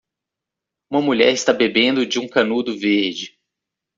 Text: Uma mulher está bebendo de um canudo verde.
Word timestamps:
Uma 0.89 0.99
mulher 0.99 1.31
está 1.31 1.53
bebendo 1.53 2.07
de 2.07 2.17
um 2.17 2.27
canudo 2.27 2.75
verde. 2.75 3.37